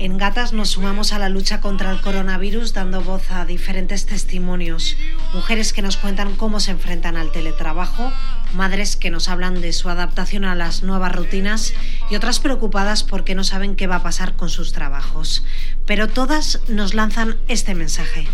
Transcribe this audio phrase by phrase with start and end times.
[0.00, 4.96] En Gatas nos sumamos a la lucha contra el coronavirus dando voz a diferentes testimonios.
[5.34, 8.12] Mujeres que nos cuentan cómo se enfrentan al teletrabajo,
[8.54, 11.74] madres que nos hablan de su adaptación a las nuevas rutinas
[12.10, 15.44] y otras preocupadas porque no saben qué va a pasar con sus trabajos.
[15.86, 18.28] Pero todas nos lanzan este mensaje.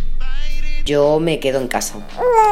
[0.84, 1.94] Yo me quedo en casa.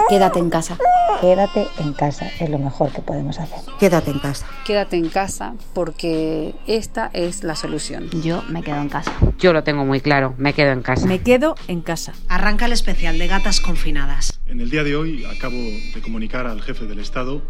[0.09, 0.79] Quédate en casa.
[1.23, 3.61] Quédate en casa, es lo mejor que podemos hacer.
[3.79, 4.45] Quédate en casa.
[4.67, 8.11] Quédate en casa porque esta es la solución.
[8.25, 9.13] Yo me quedo en casa.
[9.39, 11.07] Yo lo tengo muy claro, me quedo en casa.
[11.07, 12.13] Me quedo en casa.
[12.29, 14.37] Arranca el especial de gatas confinadas.
[14.47, 17.41] En el día de hoy acabo de comunicar al jefe del Estado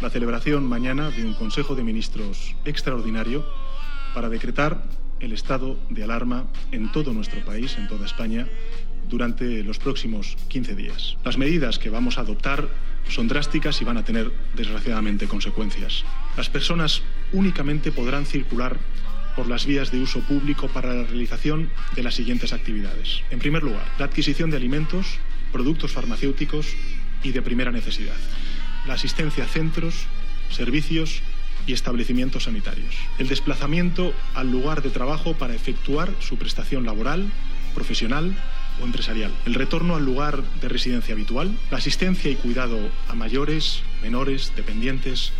[0.00, 3.44] la celebración mañana de un Consejo de Ministros extraordinario
[4.14, 4.84] para decretar
[5.18, 8.46] el estado de alarma en todo nuestro país, en toda España,
[9.08, 11.16] durante los próximos 15 días.
[11.24, 12.68] Las medidas que vamos a adoptar
[13.08, 16.04] son drásticas y van a tener, desgraciadamente, consecuencias.
[16.36, 18.78] Las personas únicamente podrán circular
[19.36, 23.22] por las vías de uso público para la realización de las siguientes actividades.
[23.30, 25.18] En primer lugar, la adquisición de alimentos,
[25.52, 26.66] productos farmacéuticos
[27.22, 28.16] y de primera necesidad.
[28.86, 30.06] La asistencia a centros,
[30.50, 31.22] servicios
[31.66, 32.94] y establecimientos sanitarios.
[33.18, 37.30] El desplazamiento al lugar de trabajo para efectuar su prestación laboral,
[37.74, 38.34] profesional
[38.80, 43.82] o empresarial, el retorno al lugar de residencia habitual, la asistencia y cuidado a mayores,
[44.02, 45.32] menores, dependientes,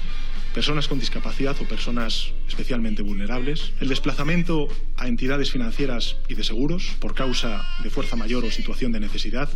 [0.54, 6.96] personas con discapacidad o personas especialmente vulnerables, el desplazamiento a entidades financieras y de seguros
[7.00, 9.48] por causa de fuerza mayor o situación de necesidad,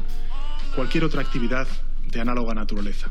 [0.76, 1.66] cualquier otra actividad
[2.10, 3.10] de análoga naturaleza.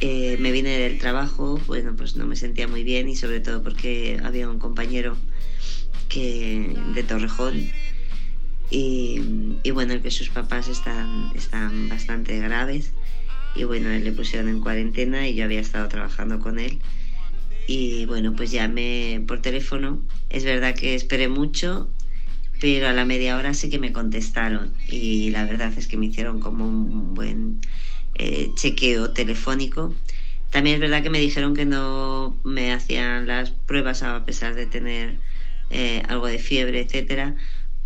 [0.00, 3.62] Eh, me vine del trabajo, bueno, pues no me sentía muy bien y sobre todo
[3.62, 5.16] porque había un compañero
[6.08, 7.70] que de Torrejón
[8.70, 9.20] y,
[9.72, 12.92] bueno, que sus papás están, están bastante graves
[13.54, 16.78] y bueno, le pusieron en cuarentena y yo había estado trabajando con él
[17.66, 20.02] y bueno, pues llamé por teléfono.
[20.30, 21.88] Es verdad que esperé mucho,
[22.60, 26.06] pero a la media hora sí que me contestaron y la verdad es que me
[26.06, 27.60] hicieron como un buen
[28.14, 29.94] eh, chequeo telefónico.
[30.50, 34.66] También es verdad que me dijeron que no me hacían las pruebas a pesar de
[34.66, 35.18] tener
[35.70, 37.36] eh, algo de fiebre, etcétera,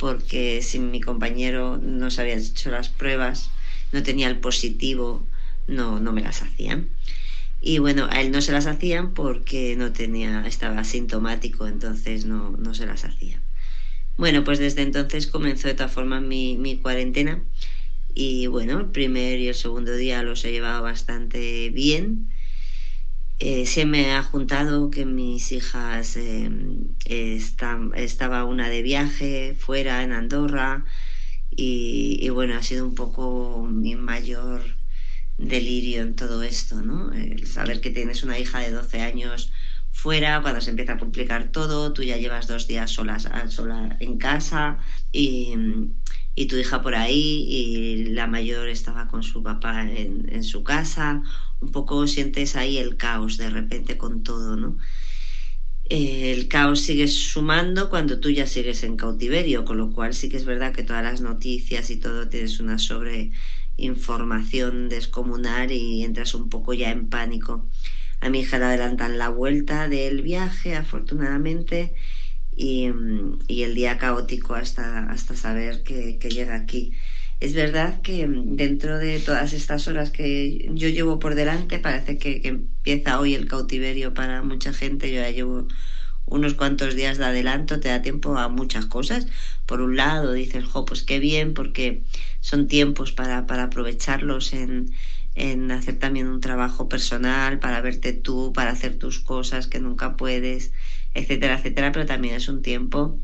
[0.02, 3.50] porque si mi compañero no se había hecho las pruebas,
[3.92, 5.24] no tenía el positivo,
[5.68, 6.88] no, no me las hacían.
[7.60, 12.50] Y bueno, a él no se las hacían porque no tenía, estaba asintomático, entonces no,
[12.58, 13.40] no se las hacían.
[14.18, 17.40] Bueno, pues desde entonces comenzó de todas formas mi, mi cuarentena
[18.12, 22.26] y bueno, el primer y el segundo día los he llevado bastante bien
[23.44, 26.48] eh, se me ha juntado que mis hijas eh,
[27.04, 30.84] están, estaba una de viaje fuera en Andorra
[31.50, 34.62] y, bueno, ha sido un poco mi mayor
[35.38, 37.12] delirio en todo esto, ¿no?
[37.12, 39.52] El saber que tienes una hija de 12 años
[39.90, 44.18] fuera, cuando se empieza a complicar todo, tú ya llevas dos días solas, sola en
[44.18, 44.78] casa
[45.12, 45.54] y,
[46.34, 50.64] y tu hija por ahí y la mayor estaba con su papá en, en su
[50.64, 51.22] casa
[51.60, 54.78] un poco sientes ahí el caos de repente con todo, ¿no?
[55.84, 60.36] el caos sigue sumando cuando tú ya sigues en cautiverio, con lo cual sí que
[60.38, 66.48] es verdad que todas las noticias y todo tienes una sobreinformación descomunal y entras un
[66.48, 67.68] poco ya en pánico.
[68.20, 71.94] A mi hija le adelantan la vuelta del viaje, afortunadamente,
[72.62, 76.92] y, el día caótico hasta, hasta saber que, que llega aquí.
[77.40, 82.40] Es verdad que dentro de todas estas horas que yo llevo por delante, parece que,
[82.44, 85.10] empieza hoy el cautiverio para mucha gente.
[85.10, 85.66] Yo ya llevo
[86.26, 89.26] unos cuantos días de adelanto, te da tiempo a muchas cosas.
[89.66, 92.00] Por un lado, dices, jo, pues qué bien, porque
[92.40, 94.86] son tiempos para, para aprovecharlos en,
[95.34, 100.16] en hacer también un trabajo personal, para verte tú, para hacer tus cosas que nunca
[100.16, 100.72] puedes,
[101.14, 101.92] etcétera, etcétera.
[101.92, 103.20] Pero también es un tiempo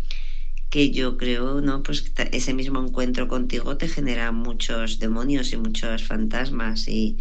[0.71, 1.83] que yo creo, ¿no?
[1.83, 7.19] Pues ese mismo encuentro contigo te genera muchos demonios y muchos fantasmas y,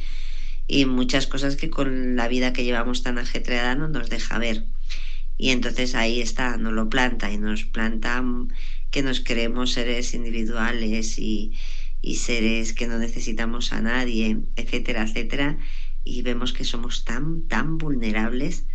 [0.68, 4.66] y muchas cosas que con la vida que llevamos tan ajetreada no nos deja ver.
[5.38, 8.24] Y entonces ahí está, nos lo planta y nos planta
[8.92, 11.54] que nos creemos seres individuales y,
[12.02, 15.58] y seres que no necesitamos a nadie, etcétera, etcétera.
[16.04, 18.66] Y vemos que somos tan, tan vulnerables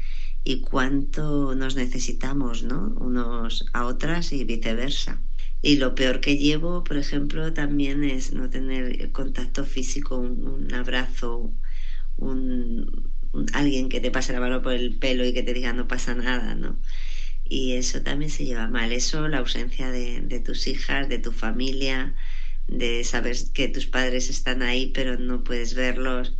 [0.45, 2.95] y cuánto nos necesitamos, ¿no?
[2.99, 5.21] Unos a otras y viceversa.
[5.63, 11.53] Y lo peor que llevo, por ejemplo, también es no tener contacto físico, un, abrazo,
[12.17, 13.11] un,
[13.53, 16.15] alguien que te pase la mano por el pelo y que te diga no pasa
[16.15, 16.79] nada, ¿no?
[17.53, 18.93] y eso también se lleva mal.
[18.93, 22.15] Eso, la ausencia de, de tus hijas, de tu familia,
[22.67, 26.35] de saber que tus padres están ahí pero no puedes verlos.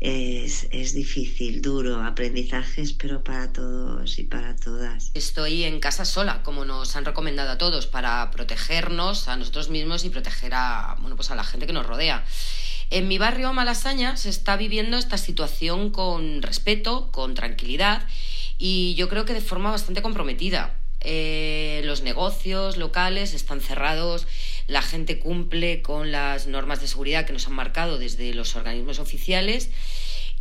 [0.00, 5.10] Es, es, difícil, duro, aprendizajes, pero para todos y para todas.
[5.12, 10.04] Estoy en casa sola, como nos han recomendado a todos, para protegernos a nosotros mismos
[10.06, 12.24] y proteger a, bueno, pues a la gente que nos rodea.
[12.88, 18.02] En mi barrio Malasaña se está viviendo esta situación con respeto, con tranquilidad
[18.58, 20.74] y yo creo que de forma bastante comprometida.
[21.02, 24.26] Eh, los negocios locales están cerrados,
[24.70, 29.00] la gente cumple con las normas de seguridad que nos han marcado desde los organismos
[29.00, 29.68] oficiales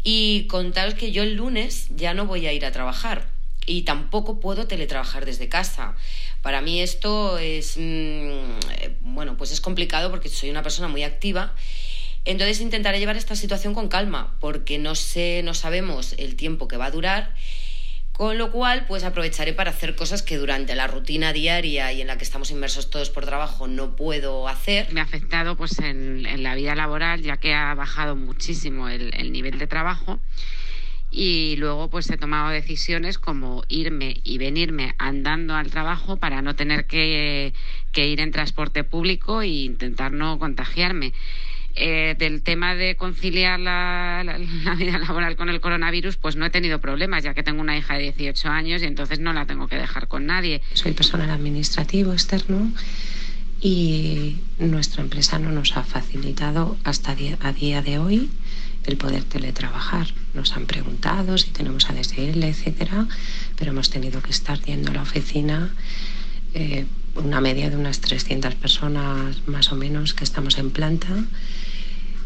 [0.04, 3.28] y contaros que yo el lunes ya no voy a ir a trabajar
[3.66, 5.96] y tampoco puedo teletrabajar desde casa.
[6.44, 11.56] Para mí esto es mm, bueno, pues es complicado porque soy una persona muy activa.
[12.24, 16.78] Entonces intentaré llevar esta situación con calma, porque no sé, no sabemos el tiempo que
[16.78, 17.34] va a durar
[18.20, 22.08] con lo cual, pues aprovecharé para hacer cosas que durante la rutina diaria y en
[22.08, 24.92] la que estamos inmersos todos por trabajo no puedo hacer.
[24.92, 29.58] Me ha afectado pues en, la vida laboral, ya que ha bajado muchísimo el, nivel
[29.58, 30.20] de trabajo.
[31.10, 36.58] Y luego pues he tomado decisiones como irme y venirme andando al trabajo para no
[36.58, 37.54] tener que,
[37.94, 41.14] que ir en transporte público e intentar no contagiarme.
[41.76, 44.24] Eh, del tema de conciliar la,
[44.78, 47.94] vida laboral con el coronavirus, pues no he tenido problemas, ya que tengo una hija
[47.94, 50.62] de 18 años y entonces no la tengo que dejar con nadie.
[50.74, 52.72] Soy personal administrativo externo
[53.62, 58.30] y nuestra empresa no nos ha facilitado hasta a día de hoy
[58.86, 60.08] el poder teletrabajar.
[60.34, 63.08] Nos han preguntado si tenemos ADSL, etcétera,
[63.58, 65.74] pero hemos tenido que estar yendo a la oficina.
[66.54, 71.26] Eh, una media de unas 300 personas más o menos que estamos en planta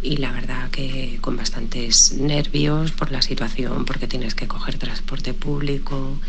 [0.01, 5.33] y la verdad que con bastantes nervios por la situación, porque tienes que coger transporte
[5.33, 6.19] público,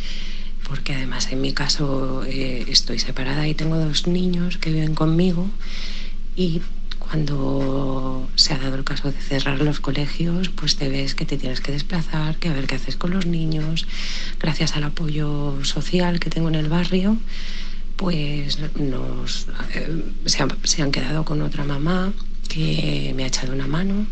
[0.67, 5.51] porque además en mi caso eh, estoy separada y tengo dos niños que viven conmigo
[6.37, 6.63] y
[6.99, 11.37] cuando se ha dado el caso de cerrar los colegios, pues te ves que te
[11.37, 13.87] tienes que desplazar, que a ver qué haces con los niños.
[14.41, 17.19] Gracias al apoyo social que tengo en el barrio,
[17.97, 20.03] pues nos, eh,
[20.65, 22.13] se han quedado con otra mamá
[22.49, 24.07] que me ha echado una mano,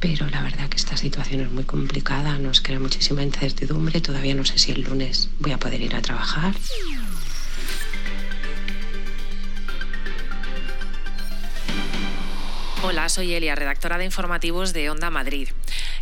[0.00, 4.44] pero la verdad que esta situación es muy complicada, nos crea muchísima incertidumbre, todavía no
[4.44, 6.54] sé si el lunes voy a poder ir a trabajar.
[12.88, 15.48] Hola, soy Elia, redactora de informativos de Onda Madrid.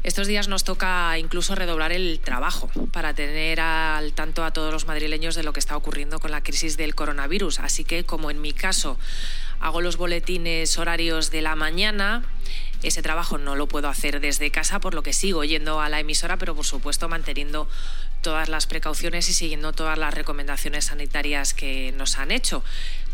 [0.02, 4.86] Estos días nos toca incluso redoblar el trabajo para tener al tanto a todos los
[4.86, 7.60] madrileños de lo que está ocurriendo con la crisis del coronavirus.
[7.60, 8.98] Así que, como en mi caso
[9.60, 12.22] hago los boletines horarios de la mañana,
[12.82, 16.00] ese trabajo no lo puedo hacer desde casa, por lo que sigo yendo a la
[16.00, 17.66] emisora, pero por supuesto manteniendo
[18.20, 22.62] todas las precauciones y siguiendo todas las recomendaciones sanitarias que nos han hecho.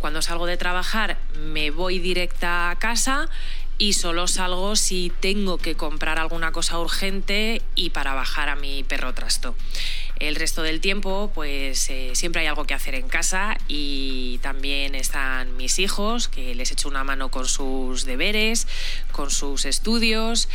[0.01, 3.29] Cuando salgo de trabajar me voy directa a casa
[3.81, 8.85] y solo salgo si tengo que comprar alguna cosa urgente y para bajar a mi
[8.85, 9.57] perro trasto.
[10.19, 14.95] El resto del tiempo, pues eh, siempre hay algo que hacer en casa y también
[14.95, 18.69] están mis hijos, que les echo una mano con sus deberes,
[19.13, 20.51] con sus estudios.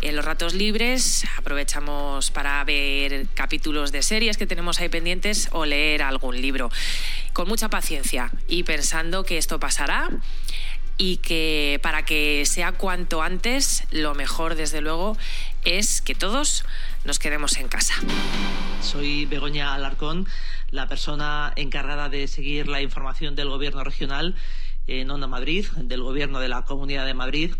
[0.00, 5.66] En los ratos libres aprovechamos para ver capítulos de series que tenemos ahí pendientes o
[5.66, 6.70] leer algún libro.
[7.32, 10.08] Con mucha paciencia y pensando que esto pasará
[11.00, 15.16] y que para que sea cuanto antes, lo mejor desde luego
[15.64, 16.62] es que todos
[17.06, 17.94] nos quedemos en casa.
[18.82, 20.28] Soy Begoña Alarcón,
[20.70, 24.34] la persona encargada de seguir la información del Gobierno regional
[24.88, 27.54] en Onda Madrid, del Gobierno de la Comunidad de Madrid.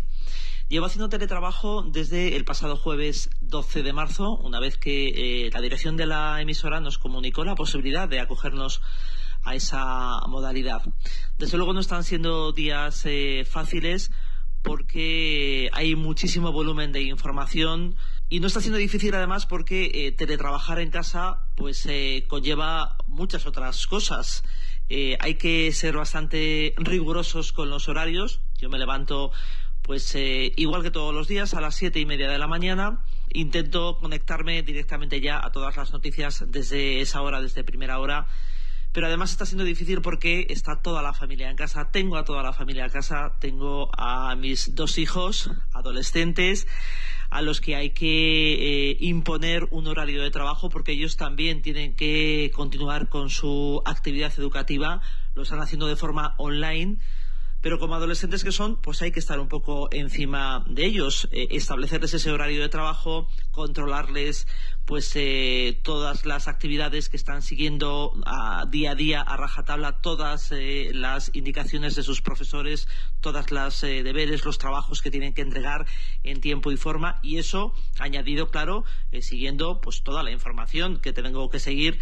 [0.69, 5.61] Llevo haciendo teletrabajo desde el pasado jueves 12 de marzo, una vez que eh, la
[5.61, 8.81] dirección de la emisora nos comunicó la posibilidad de acogernos
[9.43, 10.81] a esa modalidad.
[11.37, 14.11] Desde luego no están siendo días eh, fáciles
[14.61, 17.95] porque hay muchísimo volumen de información
[18.29, 23.47] y no está siendo difícil además porque eh, teletrabajar en casa pues eh, conlleva muchas
[23.47, 24.43] otras cosas.
[25.19, 28.41] hay que ser bastante rigurosos con los horarios.
[28.59, 29.31] Yo me levanto
[29.81, 33.03] pues igual que todos los días a las siete y media de la mañana.
[33.33, 38.27] Intento conectarme directamente ya a todas las noticias desde esa hora, desde primera hora
[38.93, 41.89] pero además está siendo difícil porque está toda la familia en casa.
[41.91, 46.67] Tengo a toda la familia en casa, tengo a mis dos hijos adolescentes
[47.29, 51.95] a los que hay que eh, imponer un horario de trabajo porque ellos también tienen
[51.95, 55.01] que continuar con su actividad educativa,
[55.33, 56.97] lo están haciendo de forma online.
[57.61, 61.47] Pero como adolescentes que son, pues hay que estar un poco encima de ellos, eh,
[61.51, 64.47] establecerles ese horario de trabajo, controlarles
[64.85, 70.51] pues eh, todas las actividades que están siguiendo a, día a día a rajatabla todas
[70.51, 72.87] eh, las indicaciones de sus profesores,
[73.19, 75.85] todas las eh, deberes, los trabajos que tienen que entregar
[76.23, 78.83] en tiempo y forma y eso añadido claro
[79.21, 81.99] siguiendo pues toda la información que tengo que seguir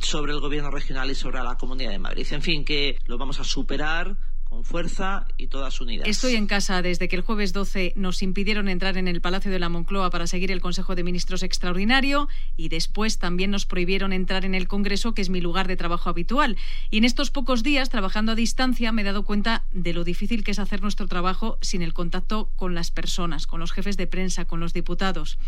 [0.00, 2.26] sobre el gobierno regional y sobre la Comunidad de Madrid.
[2.30, 4.16] En fin, que lo vamos a superar
[4.48, 6.08] con fuerza y todas unidas.
[6.08, 9.58] Estoy en casa desde que el jueves 12 nos impidieron entrar en el Palacio de
[9.58, 14.44] la Moncloa para seguir el Consejo de Ministros extraordinario y después también nos prohibieron entrar
[14.44, 16.56] en el Congreso, que es mi lugar de trabajo habitual.
[16.90, 20.44] Y en estos pocos días, trabajando a distancia, me he dado cuenta de lo difícil
[20.44, 24.06] que es hacer nuestro trabajo sin el contacto con las personas, con los jefes de
[24.06, 25.38] prensa, con los diputados.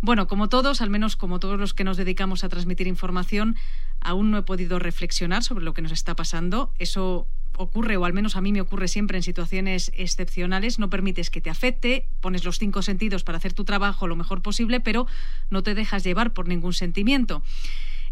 [0.00, 3.56] Bueno, como todos, al menos como todos los que nos dedicamos a transmitir información,
[4.00, 6.72] aún no he podido reflexionar sobre lo que nos está pasando.
[6.80, 11.30] Eso ocurre, o al menos a mí me ocurre siempre en situaciones excepcionales, no permites
[11.30, 15.06] que te afecte, pones los cinco sentidos para hacer tu trabajo lo mejor posible, pero
[15.50, 17.42] no te dejas llevar por ningún sentimiento.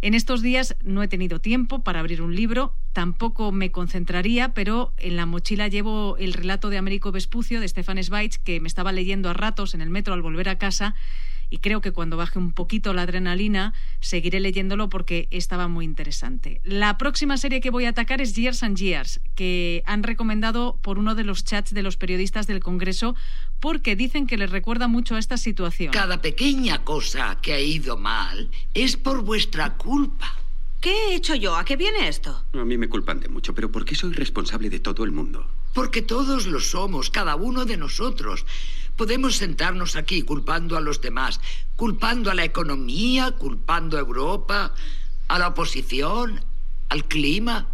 [0.03, 4.95] En estos días no he tenido tiempo para abrir un libro, tampoco me concentraría, pero
[4.97, 8.93] en la mochila llevo el relato de Américo Vespucio de Stefan Zweig, que me estaba
[8.93, 10.95] leyendo a ratos en el metro al volver a casa
[11.51, 16.61] y creo que cuando baje un poquito la adrenalina seguiré leyéndolo porque estaba muy interesante.
[16.65, 20.99] La próxima serie que voy a atacar es Years and Years, que han recomendado por
[20.99, 23.15] uno de los chats de los periodistas del Congreso
[23.59, 25.93] porque dicen que les recuerda mucho a esta situación.
[25.93, 30.37] Cada pequeña cosa que ha ido mal es por vuestra culpa.
[30.81, 31.57] ¿Qué he hecho yo?
[31.57, 32.43] ¿A qué viene esto?
[32.55, 35.47] A mí me culpan de mucho, pero ¿por qué soy responsable de todo el mundo?
[35.75, 38.47] Porque todos lo somos, cada uno de nosotros.
[38.97, 41.39] Podemos sentarnos aquí culpando a los demás,
[41.77, 44.75] culpando a la economía, culpando a Europa,
[45.29, 46.43] a la oposición,
[46.89, 47.69] al clima.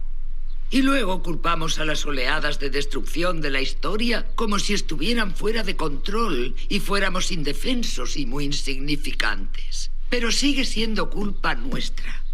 [0.71, 5.63] Y luego culpamos a las oleadas de destrucción de la historia como si estuvieran fuera
[5.63, 9.93] de control y fuéramos indefensos y muy insignificantes.
[10.11, 12.26] Pero sigue siendo culpa nuestra.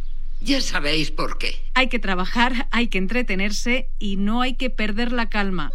[0.45, 1.55] Ya sabéis por qué.
[1.75, 5.71] Hay que trabajar, hay que entretenerse y no hay que perder la calma.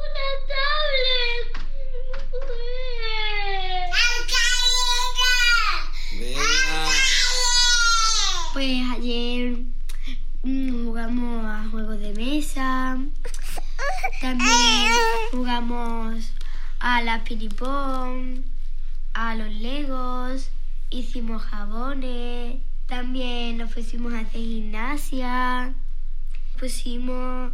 [8.52, 9.58] Pues ayer
[10.44, 12.98] mm, jugamos a juegos de mesa.
[14.20, 14.92] También
[15.32, 16.34] jugamos
[16.80, 18.44] a la piripón,
[19.14, 20.50] a los legos,
[20.90, 22.58] hicimos jabones,
[22.88, 25.74] también nos pusimos a hacer gimnasia,
[26.58, 27.52] pusimos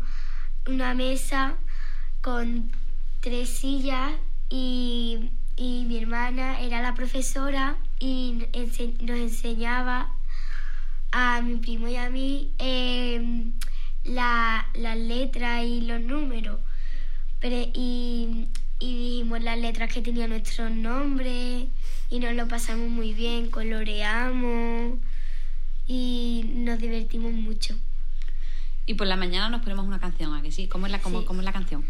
[0.67, 1.55] una mesa
[2.21, 2.71] con
[3.19, 4.13] tres sillas
[4.49, 8.45] y, mi hermana era la profesora y
[9.01, 10.11] nos enseñaba
[11.11, 13.53] a mi primo y a mí em,
[14.03, 16.59] las letras y los números.
[17.41, 18.47] y,
[18.79, 21.65] dijimos las letras que tenía nuestros nombres
[22.09, 24.99] y nos lo pasamos muy bien, coloreamos
[25.87, 27.75] y nos divertimos mucho.
[28.85, 30.67] Y por la mañana nos ponemos una canción, ¿a que sí?
[30.67, 31.85] ¿Cómo es la, cómo, es la canción?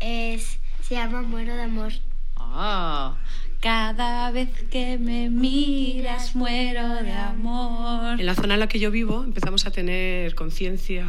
[0.00, 1.92] Es, se llama Muero de Amor.
[2.38, 3.16] Oh,
[3.60, 8.20] cada vez que me miras muero de amor.
[8.20, 11.06] En la zona en la que yo vivo empezamos a tener conciencia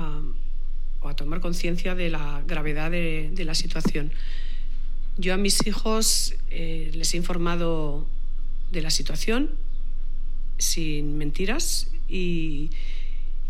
[1.01, 4.11] o a tomar conciencia de la gravedad de, la situación.
[5.17, 8.07] Yo a mis hijos eh, les he informado
[8.71, 9.51] de la situación
[10.57, 12.69] sin mentiras y,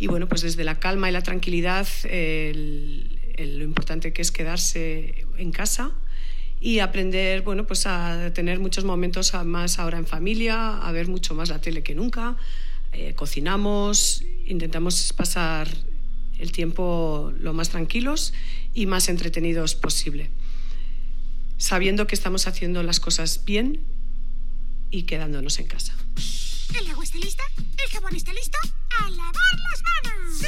[0.08, 5.92] bueno, pues desde la calma y la tranquilidad lo importante que es quedarse en casa
[6.60, 11.36] y aprender bueno, pues a tener muchos momentos más ahora en familia, a ver mucho
[11.36, 12.36] más la tele que nunca.
[12.94, 15.68] Eh, cocinamos, intentamos pasar
[16.40, 18.34] el tiempo lo más tranquilos
[18.74, 20.30] y más entretenidos posible,
[21.58, 23.82] sabiendo que estamos haciendo las cosas bien
[24.90, 25.94] y quedándonos en casa.
[26.76, 27.44] ¿El agua está lista?
[27.58, 28.58] ¿El jabón está listo?
[29.00, 29.34] ¡A lavar
[29.70, 30.40] las manos!
[30.40, 30.46] ¡Sí!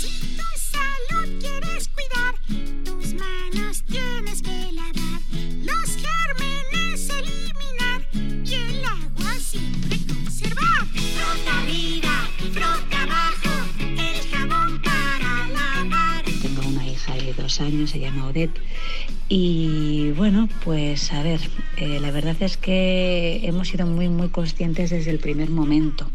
[0.00, 2.34] Si tu salud quieres cuidar,
[2.84, 5.20] tus manos tienes que lavar.
[5.62, 8.06] Los gérmenes eliminar
[8.44, 10.86] y el agua siempre conservar.
[10.86, 16.24] Frota arriba, frota abajo, el jabón para lavar.
[16.42, 18.60] Tengo una hija de dos años, se llama Odette
[19.36, 21.40] y bueno, pues a ver,
[21.76, 26.08] eh, la verdad es que hemos sido muy, muy conscientes desde el primer momento.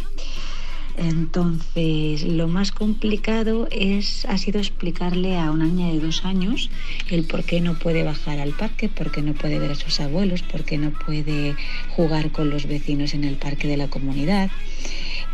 [0.96, 6.70] Entonces, lo más complicado es, ha sido explicarle a una niña de dos años
[7.10, 10.00] el por qué no puede bajar al parque, por qué no puede ver a sus
[10.00, 11.58] abuelos, por qué no puede
[11.90, 14.50] jugar con los vecinos en el parque de la comunidad.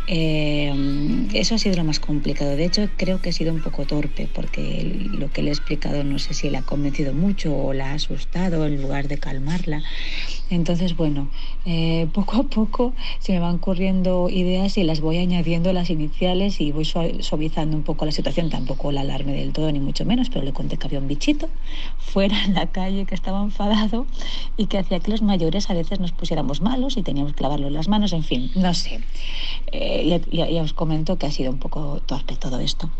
[0.08, 0.72] Eh,
[1.34, 2.56] eso ha sido lo más complicado.
[2.56, 6.04] De hecho, creo que ha sido un poco torpe porque lo que le he explicado
[6.04, 9.82] no sé si la ha convencido mucho o la ha asustado en lugar de calmarla.
[10.50, 11.28] Entonces, bueno,
[11.64, 16.60] eh, poco a poco se me van corriendo ideas y las voy añadiendo las iniciales
[16.60, 18.50] y voy suavizando un poco la situación.
[18.50, 21.48] Tampoco la alarme del todo, ni mucho menos, pero le conté que había un bichito
[21.98, 24.06] fuera en la calle que estaba enfadado
[24.56, 27.66] y que hacía que los mayores a veces nos pusiéramos malos y teníamos que lavarlo
[27.66, 29.00] en las manos, en fin, no sé.
[29.72, 32.90] Eh, ya os comento que ha sido un poco torpe todo esto.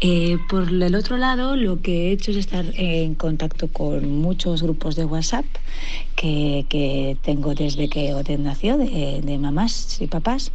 [0.00, 4.62] Eh, por el otro lado, lo que he hecho es estar en contacto con muchos
[4.62, 5.44] grupos de WhatsApp
[6.14, 10.52] que, tengo desde que Oden nació, de, de mamás y papás,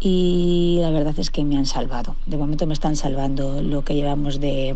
[0.00, 2.16] y la verdad es que me han salvado.
[2.26, 4.74] De momento me están salvando lo que llevamos de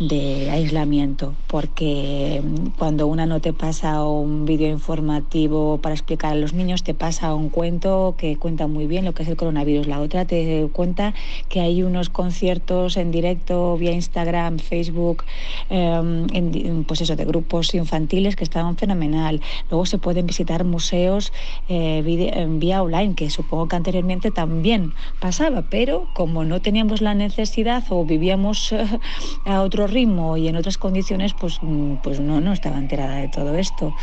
[0.00, 2.42] de aislamiento, porque
[2.78, 7.34] cuando una no te pasa un vídeo informativo para explicar a los niños, te pasa
[7.34, 9.86] un cuento que cuenta muy bien lo que es el coronavirus.
[9.86, 11.12] La otra te cuenta
[11.50, 15.24] que hay unos conciertos en directo vía Instagram, Facebook,
[15.68, 19.42] em, pues eso, de grupos infantiles que estaban fenomenal.
[19.68, 21.30] Luego se pueden visitar museos
[21.68, 22.02] eh,
[22.48, 28.06] vía online, que supongo que anteriormente también pasaba, pero como no teníamos la necesidad o
[28.06, 28.74] vivíamos
[29.44, 33.28] a otro ritmo y en otras condiciones, pues, mm, pues no, no estaba enterada de
[33.28, 33.94] todo esto.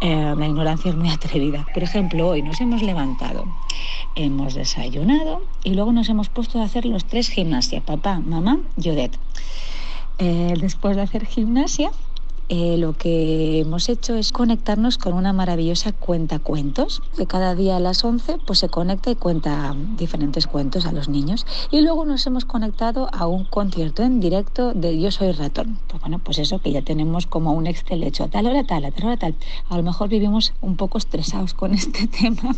[0.00, 1.66] Eh, la ignorancia es muy atrevida.
[1.72, 3.44] Por ejemplo, hoy nos hemos levantado,
[4.14, 8.90] hemos desayunado y luego nos hemos puesto a hacer los tres gimnasia, papá, mamá y
[8.90, 9.18] Odette.
[10.18, 11.90] Eh, después de hacer gimnasia,
[12.48, 17.76] eh, lo que hemos hecho es conectarnos con una maravillosa cuenta cuentos, que cada día
[17.76, 21.46] a las 11 pues, se conecta y cuenta diferentes cuentos a los niños.
[21.70, 25.78] Y luego nos hemos conectado a un concierto en directo de Yo Soy Ratón.
[25.88, 28.84] Pues bueno, pues eso que ya tenemos como un Excel hecho, a tal hora tal,
[28.84, 29.34] a tal hora tal.
[29.68, 32.54] A lo mejor vivimos un poco estresados con este tema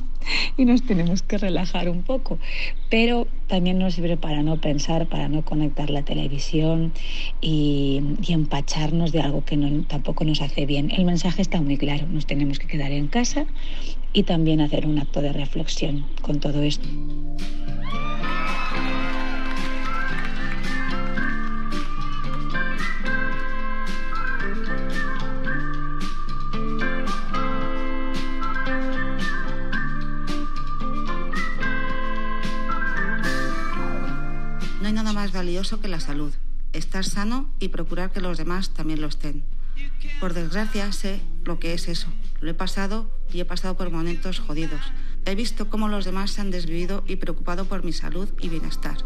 [0.56, 2.38] y nos tenemos que relajar un poco.
[2.90, 6.92] Pero también nos sirve para no pensar, para no conectar la televisión
[7.40, 10.90] y, empacharnos de algo que no tampoco nos hace bien.
[10.90, 13.46] El mensaje está muy claro, nos tenemos que quedar en casa
[14.12, 16.88] y también hacer un acto de reflexión con todo esto.
[34.86, 36.32] No hay nada más valioso que la salud,
[36.72, 39.42] estar sano y procurar que los demás también lo estén.
[40.20, 42.06] Por desgracia sé lo que es eso.
[42.40, 44.80] Lo he pasado y he pasado por momentos jodidos.
[45.24, 48.98] He visto cómo los demás se han desvivido y preocupado por mi salud y bienestar.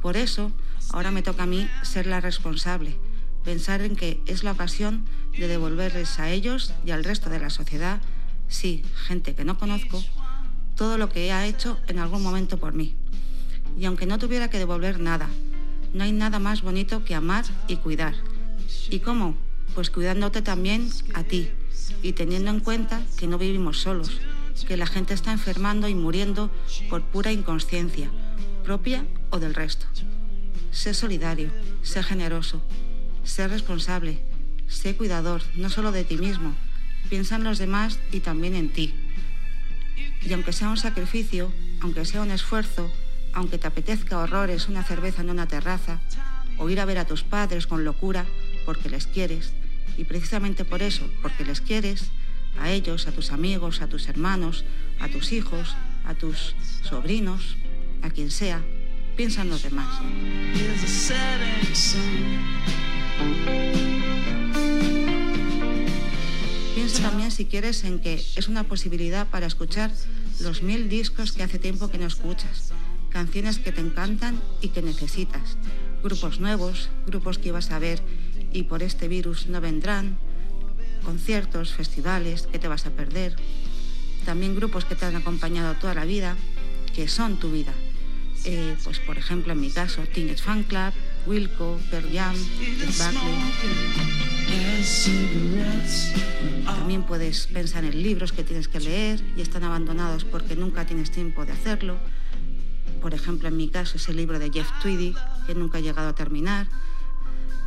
[0.00, 0.50] Por eso,
[0.92, 2.96] ahora me toca a mí ser la responsable,
[3.44, 5.04] pensar en que es la ocasión
[5.38, 8.00] de devolverles a ellos y al resto de la sociedad,
[8.48, 10.02] sí, gente que no conozco,
[10.74, 12.96] todo lo que ha hecho en algún momento por mí.
[13.78, 15.28] Y aunque no tuviera que devolver nada,
[15.94, 18.14] no hay nada más bonito que amar y cuidar.
[18.90, 19.36] ¿Y cómo?
[19.78, 21.50] pues cuidándote también a ti
[22.02, 24.20] y teniendo en cuenta que no vivimos solos,
[24.66, 26.50] que la gente está enfermando y muriendo
[26.90, 28.10] por pura inconsciencia,
[28.64, 29.86] propia o del resto.
[30.72, 31.50] Sé solidario,
[31.82, 32.60] sé generoso,
[33.22, 34.18] sé responsable,
[34.66, 36.56] sé cuidador, no solo de ti mismo,
[37.08, 38.94] piensa en los demás y también en ti.
[40.22, 42.90] Y aunque sea un sacrificio, aunque sea un esfuerzo,
[43.38, 46.00] aunque te apetezca horrores una cerveza en una terraza,
[46.58, 48.26] o ir a ver a tus padres con locura,
[48.66, 49.52] porque les quieres,
[49.96, 52.10] y precisamente por eso, porque les quieres,
[52.58, 54.64] a ellos, a tus amigos, a tus hermanos,
[54.98, 57.56] a tus hijos, a tus sobrinos,
[58.02, 58.60] a quien sea,
[59.16, 60.00] piensa en los demás.
[66.74, 69.92] Piensa también, si quieres, en que es una posibilidad para escuchar
[70.40, 72.72] los mil discos que hace tiempo que no escuchas,
[73.10, 75.56] canciones que te encantan y que necesitas,
[76.02, 78.00] grupos nuevos, grupos que ibas a ver
[78.52, 80.18] y por este virus no vendrán,
[81.04, 83.36] conciertos, festivales que te vas a perder,
[84.24, 86.36] también grupos que te han acompañado toda la vida,
[86.94, 87.72] que son tu vida.
[88.44, 90.92] Eh, pues por ejemplo en mi caso, Teenage Fan Club,
[91.26, 92.36] Wilco, Pearl Jam,
[96.64, 101.10] También puedes pensar en libros que tienes que leer y están abandonados porque nunca tienes
[101.10, 101.98] tiempo de hacerlo.
[103.00, 105.14] Por ejemplo, en mi caso es el libro de Jeff Tweedy,
[105.46, 106.66] que nunca he llegado a terminar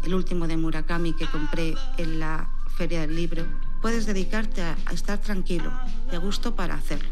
[0.03, 3.45] el último de Murakami que compré en la feria del libro,
[3.81, 5.71] puedes dedicarte a, estar tranquilo
[6.11, 7.09] y a gusto para hacerlo,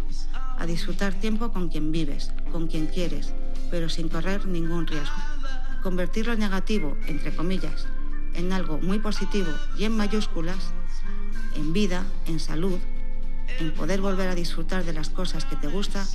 [0.58, 3.34] a disfrutar tiempo con quien vives, con quien quieres,
[3.70, 5.16] pero sin correr ningún riesgo.
[5.84, 7.88] Convertir lo negativo, entre comillas,
[8.34, 10.74] en algo muy positivo y en mayúsculas,
[11.56, 12.80] en vida, en salud,
[13.60, 16.06] en poder volver a disfrutar de las cosas que te gusta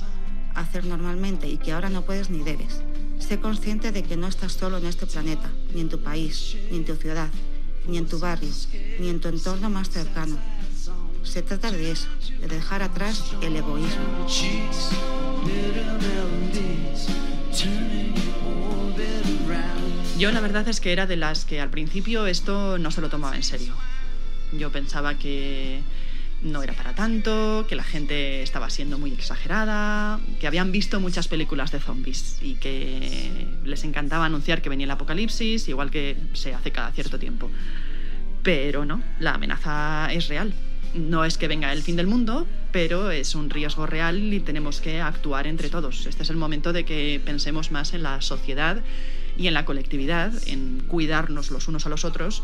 [0.55, 2.81] hacer normalmente y que ahora no puedes ni debes.
[3.19, 6.77] Sé consciente de que no estás solo en este planeta, ni en tu país, ni
[6.77, 7.29] en tu ciudad,
[7.87, 8.51] ni en tu barrio,
[8.99, 10.37] ni en tu entorno más cercano.
[11.23, 12.07] Se trata de eso,
[12.39, 14.27] de dejar atrás el egoísmo.
[20.17, 23.09] Yo la verdad es que era de las que al principio esto no se lo
[23.09, 23.73] tomaba en serio.
[24.53, 25.81] Yo pensaba que
[26.41, 31.27] no era para tanto, que la gente estaba siendo muy exagerada, que habían visto muchas
[31.27, 36.53] películas de zombies y que les encantaba anunciar que venía el apocalipsis, igual que se
[36.53, 37.49] hace cada cierto tiempo.
[38.43, 40.53] Pero no, la amenaza es real.
[40.93, 44.79] No es que venga el fin del mundo, pero es un riesgo real y tenemos
[44.79, 46.05] que actuar entre todos.
[46.05, 48.81] Este es el momento de que pensemos más en la sociedad
[49.37, 52.43] y en la colectividad, en cuidarnos los unos a los otros,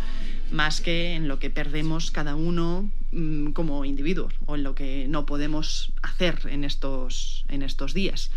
[0.52, 5.08] más que en lo que perdemos cada uno mm, como individuos o en lo que
[5.08, 8.32] no podemos hacer en estos, en estos días,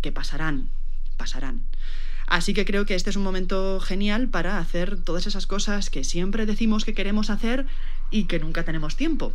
[0.00, 0.70] que pasarán,
[1.16, 1.62] pasarán.
[2.26, 6.04] Así que creo que este es un momento genial para hacer todas esas cosas que
[6.04, 7.66] siempre decimos que queremos hacer
[8.10, 9.32] y que nunca tenemos tiempo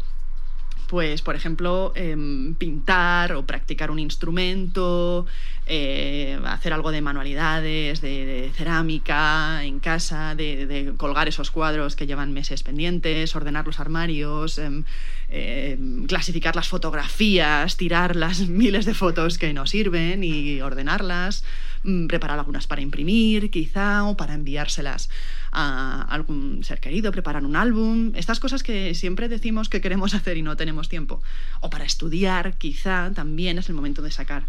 [0.94, 5.26] pues, por ejemplo, em, pintar o practicar un instrumento,
[5.65, 12.34] eh, hacer algo de manualidades, de, cerámica en casa, de, colgar esos cuadros que llevan
[12.34, 14.84] meses pendientes, ordenar los armarios, em,
[15.30, 21.43] em, clasificar las fotografías, tirar las miles de fotos que nos sirven y ordenarlas.
[21.84, 25.10] Mm, preparar algunas para imprimir, quizá, o para enviárselas
[25.52, 30.38] a algún ser querido, preparar un álbum, estas cosas que siempre decimos que queremos hacer
[30.38, 31.21] y no tenemos tiempo.
[31.60, 34.45] O para estudiar, quizá también es el momento de sacar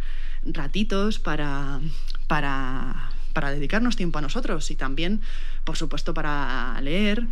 [0.47, 1.81] ratitos para,
[2.27, 5.21] para, para dedicarnos tiempo a nosotros y también,
[5.65, 7.27] por supuesto, para leer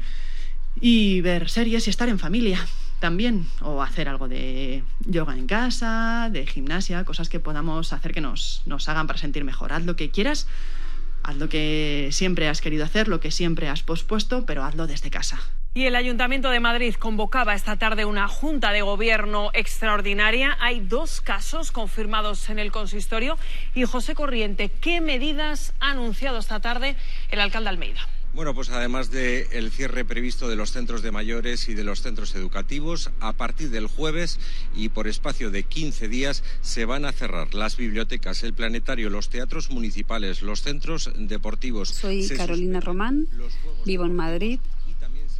[0.81, 2.66] y ver series y estar en familia
[3.03, 8.20] también, o hacer algo de yoga en casa, de gimnasia, cosas que podamos hacer que
[8.20, 9.72] nos, nos hagan para sentir mejor.
[9.72, 10.46] Haz lo que quieras,
[11.23, 15.11] haz lo que siempre has querido hacer, lo que siempre has pospuesto, pero hazlo desde
[15.11, 15.41] casa.
[15.75, 20.59] Y el Ayuntamiento de Madrid convocaba esta tarde una junta de gobierno extraordinaria.
[20.61, 23.39] Hay dos casos confirmados en el consistorio.
[23.75, 26.95] Y José Corriente, ¿qué medidas ha anunciado esta tarde
[27.31, 28.07] el alcalde Almeida?
[28.35, 32.35] Bueno, pues además del cierre previsto de los centros de mayores y de los centros
[32.35, 34.40] educativos, a partir del jueves
[34.75, 39.29] y por espacio de 15 días se van a cerrar las bibliotecas, el planetario, los
[39.29, 41.90] teatros municipales, los centros deportivos.
[41.90, 43.29] Soy Carolina Román,
[43.85, 44.61] vivo en Madrid.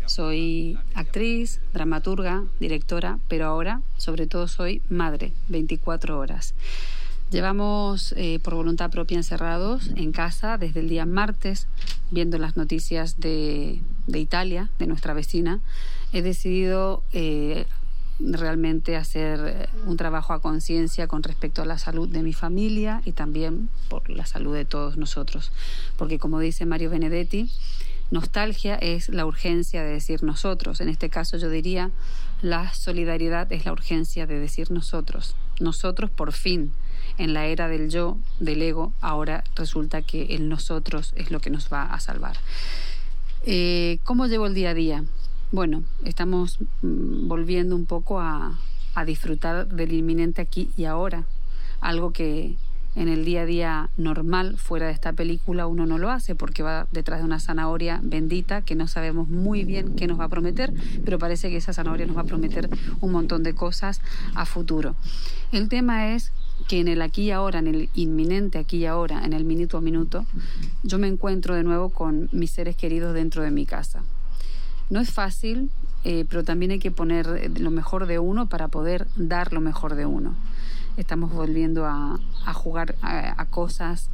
[0.05, 6.55] Soy actriz, dramaturga, directora, pero ahora sobre todo soy madre, 24 horas.
[7.33, 11.67] Llevamos eh, por voluntad propia encerrados en casa desde el día martes,
[12.11, 15.61] viendo las noticias de, Italia, de nuestra vecina.
[16.13, 17.65] He decidido eh,
[18.21, 23.13] realmente hacer un trabajo a conciencia con respecto a la salud de mi familia y
[23.13, 25.53] también por la salud de todos nosotros.
[25.97, 27.51] Porque como dice Mario Benedetti,
[28.11, 30.83] nostalgia es la urgencia de decir nosotros.
[30.83, 31.93] En este caso yo diría,
[32.43, 35.35] la solidaridad es la urgencia de decir nosotros.
[35.61, 36.73] Nosotros por fin
[37.19, 41.51] en la era del yo, del ego, ahora resulta que el nosotros es lo que
[41.51, 42.37] nos va a salvar.
[43.45, 45.05] Eh, ¿Cómo llevo el día a día?
[45.51, 48.59] Bueno, estamos mm, volviendo un poco a,
[48.95, 51.25] a disfrutar del inminente aquí y ahora,
[51.81, 52.57] algo que
[52.95, 56.63] en el día a día normal, fuera de esta película, uno no lo hace porque
[56.63, 60.29] va detrás de una zanahoria bendita que no sabemos muy bien qué nos va a
[60.29, 60.73] prometer,
[61.05, 62.69] pero parece que esa zanahoria nos va a prometer
[63.01, 64.03] un montón de cosas
[64.35, 64.95] a futuro.
[65.53, 69.25] El tema es que en el aquí y ahora, en el inminente aquí y ahora,
[69.25, 70.27] en el minuto a minuto,
[70.83, 74.03] yo me encuentro de nuevo con mis seres queridos dentro de mi casa.
[74.91, 75.71] No es fácil,
[76.05, 79.95] eh, pero también hay que poner lo mejor de uno para poder dar lo mejor
[79.95, 80.35] de uno
[80.97, 82.19] estamos volviendo a,
[82.55, 84.09] jugar a, cosas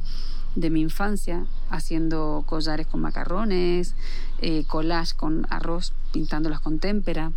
[0.55, 3.95] de mi infancia, haciendo collares con macarrones,
[4.41, 7.31] eh, collage con arroz, pintándolas con témpera.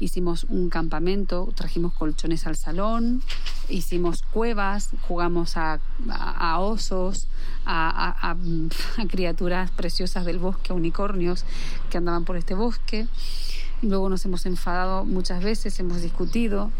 [0.00, 3.22] Hicimos un campamento, trajimos colchones al salón,
[3.68, 5.80] hicimos cuevas, jugamos a,
[6.58, 7.26] osos,
[7.66, 8.36] a,
[9.08, 11.44] criaturas preciosas del bosque, a unicornios
[11.90, 13.06] que andaban por este bosque.
[13.82, 16.70] Luego nos hemos enfadado muchas veces, hemos discutido,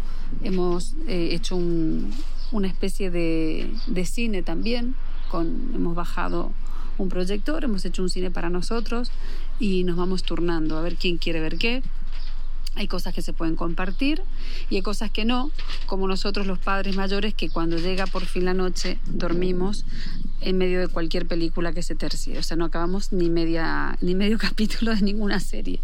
[0.43, 1.57] hemos eh, hecho
[2.51, 4.95] una especie de, cine también,
[5.29, 6.51] con, hemos bajado
[6.97, 9.11] un proyector, hemos hecho un cine para nosotros
[9.59, 11.81] y nos vamos turnando a ver quién quiere ver qué.
[12.79, 14.21] Hay cosas que se pueden compartir
[14.69, 15.51] y hay cosas que no,
[15.85, 19.83] como nosotros los padres mayores que cuando llega por fin la noche dormimos
[20.39, 22.37] en medio de cualquier película que se tercie.
[22.37, 25.81] O sea, no acabamos ni, media, ni medio capítulo de ninguna serie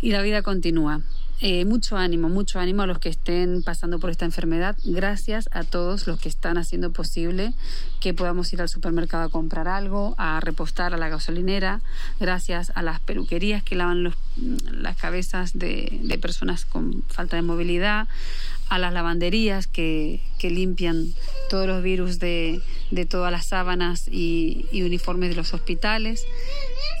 [0.00, 1.02] y la vida continúa.
[1.40, 4.76] Eh, mucho ánimo, mucho ánimo a los que estén pasando por esta enfermedad.
[4.84, 7.52] Gracias a todos los que están haciendo posible
[8.00, 11.80] que podamos ir al supermercado a comprar algo, a repostar a la gasolinera.
[12.20, 14.14] Gracias a las peluquerías que lavan los,
[14.70, 18.06] las cabezas de, personas con falta de movilidad,
[18.68, 21.12] a las lavanderías que, limpian
[21.50, 26.24] todos los virus de, de todas las sábanas y, uniformes de los hospitales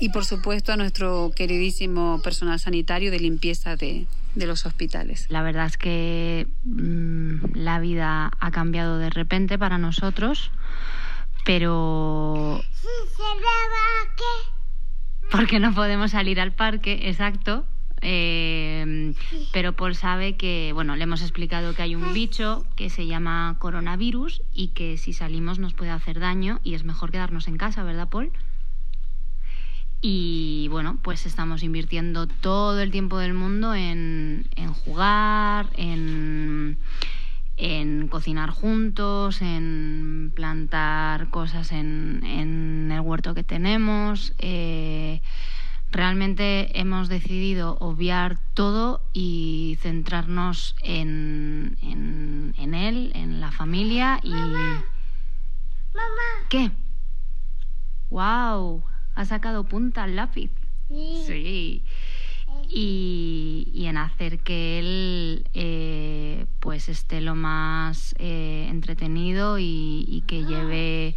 [0.00, 5.26] y por supuesto a nuestro queridísimo personal sanitario de limpieza de, de los hospitales.
[5.28, 10.50] La verdad es que mmm, la vida ha cambiado de repente para nosotros,
[11.44, 12.60] pero...
[15.30, 17.64] Porque no podemos salir al parque, exacto,
[18.02, 19.14] eh,
[19.52, 23.56] pero Paul sabe que, bueno, le hemos explicado que hay un bicho que se llama
[23.60, 27.84] coronavirus y que si salimos nos puede hacer daño y es mejor quedarnos en casa,
[27.84, 28.32] ¿verdad, Paul?
[30.04, 36.76] Y bueno, pues estamos invirtiendo todo el tiempo del mundo en, en jugar, en,
[37.56, 44.34] en, cocinar juntos, en plantar cosas en, en el huerto que tenemos.
[44.40, 45.22] Eh,
[45.92, 54.30] realmente hemos decidido obviar todo y centrarnos en, en, en él, en la familia y...
[54.30, 54.84] Mamá.
[55.94, 56.48] Mamá.
[56.48, 56.72] ¿Qué?
[58.10, 58.82] ¡Wow!
[59.14, 60.50] Ha sacado punta al lápiz.
[60.88, 61.22] Sí.
[61.26, 61.82] Sí.
[62.68, 70.22] Y, y, en hacer que él eh, pues esté lo más eh, entretenido y, y
[70.26, 71.14] que lleve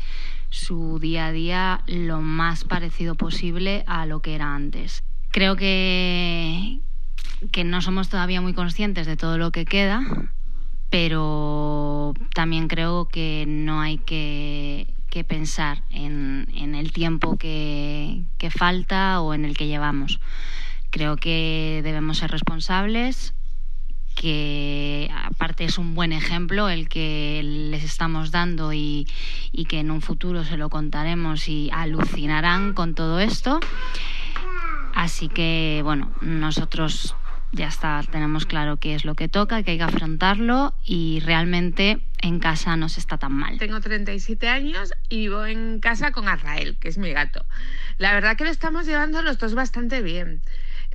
[0.49, 5.03] su día a día lo más parecido posible a lo que era antes.
[5.31, 6.79] Creo que,
[7.51, 10.01] que no somos todavía muy conscientes de todo lo que queda,
[10.89, 19.21] pero también creo que no hay que, que pensar en, en, el tiempo que, falta
[19.21, 20.19] o en el que llevamos.
[20.89, 23.34] Creo que debemos ser responsables,
[24.13, 29.08] que aparte es un buen ejemplo el que les estamos dando y,
[29.69, 33.62] que en un futuro se lo contaremos y alucinarán con todo esto.
[34.93, 37.15] Así que bueno, nosotros
[37.56, 42.00] ya está, tenemos claro qué es lo que toca, que hay que afrontarlo y realmente
[42.22, 43.58] en casa no se está tan mal.
[43.58, 47.46] Tengo 37 años y vivo en casa con Azrael, que es mi gato.
[47.98, 50.41] La verdad que lo estamos llevando los dos bastante bien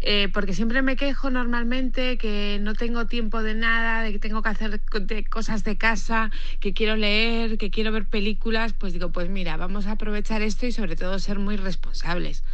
[0.02, 4.40] eh, porque siempre me quejo normalmente que no tengo tiempo de nada, de que tengo
[4.40, 9.12] que hacer de cosas de casa, que quiero leer, que quiero ver películas, pues digo,
[9.12, 12.44] pues mira, vamos a aprovechar esto y sobre todo ser muy responsables.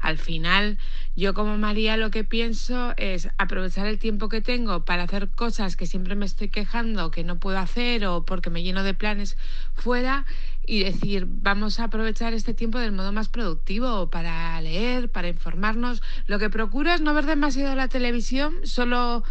[0.00, 0.78] Al final,
[1.18, 5.74] yo como María lo que pienso es aprovechar el tiempo que tengo para hacer cosas
[5.74, 9.36] que siempre me estoy quejando que no puedo hacer o porque me lleno de planes
[9.74, 10.26] fuera
[10.64, 16.02] y decir, vamos a aprovechar este tiempo del modo más productivo para leer, para informarnos.
[16.28, 19.24] Lo que procuro es no ver demasiado la televisión, solo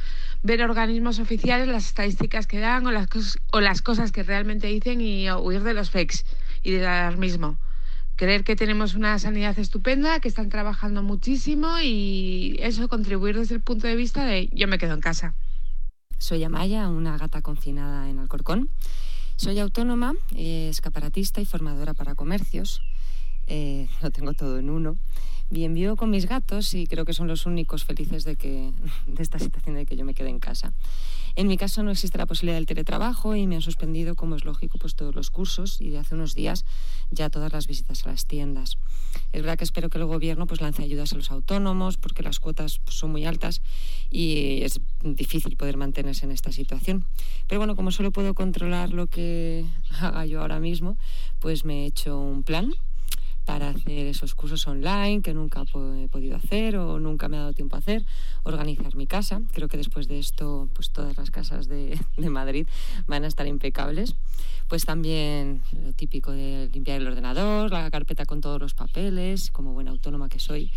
[0.43, 4.67] ver organismos oficiales, las estadísticas que dan o las, cosas, o las cosas que realmente
[4.67, 6.25] dicen y huir de los fakes
[6.63, 7.57] y del alarmismo
[8.17, 13.61] creer que tenemos una sanidad estupenda, que están trabajando muchísimo y eso contribuir desde el
[13.61, 15.35] punto de vista de yo me quedo en casa.
[16.17, 18.69] Soy Amaya, una gata confinada en Alcorcón.
[19.35, 22.81] Soy autónoma, escaparatista y formadora para comercios.
[23.45, 24.97] Eh, lo tengo todo en uno.
[25.49, 28.71] Bien, vivo con mis gatos y creo que son los únicos felices de, que,
[29.07, 30.73] de esta situación de que yo me quede en casa.
[31.37, 34.43] En mi caso no existe la posibilidad del teletrabajo y me han suspendido, como es
[34.43, 36.65] lógico, pues todos los cursos y de hace unos días
[37.11, 38.79] ya todas las visitas a las tiendas.
[39.33, 42.39] Es verdad que espero que el gobierno pues lance ayudas a los autónomos porque las
[42.39, 43.61] cuotas pues, son muy altas
[44.09, 47.05] y es difícil poder mantenerse en esta situación.
[47.47, 49.63] Pero bueno, como solo puedo controlar lo que
[50.01, 50.97] haga yo ahora mismo,
[51.37, 52.73] pues me he hecho un plan
[53.47, 57.53] para hacer esos cursos online que nunca he podido hacer o nunca me ha dado
[57.53, 58.05] tiempo a hacer,
[58.43, 59.41] organizar mi casa.
[59.53, 62.67] Creo que después de esto, pues todas las casas de, de Madrid
[63.07, 64.15] van a estar impecables.
[64.67, 69.71] Pues también lo típico de limpiar el ordenador, la carpeta con todos los papeles, como
[69.71, 70.69] buena autónoma que soy.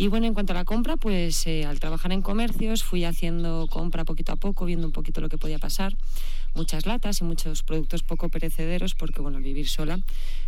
[0.00, 3.66] Y bueno, en cuanto a la compra, pues eh, al trabajar en comercios fui haciendo
[3.68, 5.92] compra poquito a poco, viendo un poquito lo que podía pasar.
[6.54, 9.98] Muchas latas y muchos productos poco perecederos, porque bueno, al vivir sola,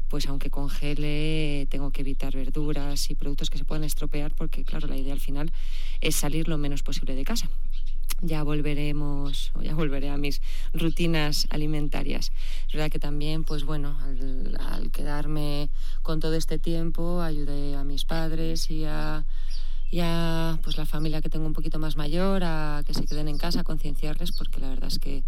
[0.08, 4.86] pues aunque congele, tengo que evitar verduras y productos que se pueden estropear, porque claro,
[4.86, 5.50] la idea al final
[6.00, 7.50] es salir lo menos posible de casa
[8.22, 10.40] ya volveremos o ya volveré a mis
[10.72, 12.32] rutinas alimentarias.
[12.66, 15.70] Es verdad que también, pues bueno, al, al, quedarme
[16.02, 19.24] con todo este tiempo, ayudé a mis padres y a,
[19.90, 23.28] y a pues la familia que tengo un poquito más mayor a que se queden
[23.28, 25.24] en casa, a concienciarles, porque la verdad es que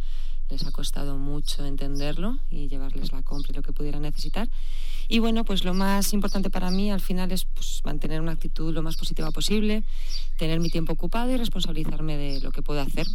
[0.53, 4.51] Les ha costado mucho entenderlo y llevarles la compra y lo que pudieran necesitar.
[5.09, 8.71] Y bueno, pues lo más importante para mí al final es pues, mantener una actitud
[8.71, 9.83] lo más positiva posible,
[10.37, 13.07] tener mi tiempo ocupado y responsabilizarme de lo que puedo hacer,